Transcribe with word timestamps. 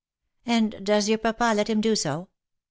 "And 0.47 0.83
does 0.83 1.07
your 1.09 1.19
papa 1.19 1.53
let 1.55 1.69
him 1.69 1.79
do 1.79 1.95
so 1.95 2.29